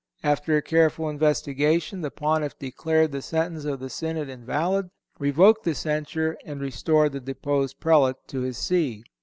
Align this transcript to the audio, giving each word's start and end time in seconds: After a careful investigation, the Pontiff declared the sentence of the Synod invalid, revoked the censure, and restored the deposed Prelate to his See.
After 0.23 0.57
a 0.57 0.63
careful 0.63 1.09
investigation, 1.11 2.01
the 2.01 2.09
Pontiff 2.09 2.57
declared 2.57 3.11
the 3.11 3.21
sentence 3.21 3.65
of 3.65 3.79
the 3.79 3.87
Synod 3.91 4.29
invalid, 4.29 4.89
revoked 5.19 5.63
the 5.63 5.75
censure, 5.75 6.39
and 6.43 6.59
restored 6.59 7.11
the 7.11 7.19
deposed 7.19 7.79
Prelate 7.79 8.15
to 8.29 8.41
his 8.41 8.57
See. 8.57 9.03